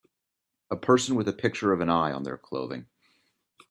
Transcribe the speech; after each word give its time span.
A 0.71 0.75
person 0.75 1.13
with 1.13 1.27
a 1.27 1.31
picture 1.31 1.73
of 1.73 1.79
an 1.79 1.87
eye 1.87 2.11
on 2.11 2.23
their 2.23 2.35
clothing. 2.35 2.87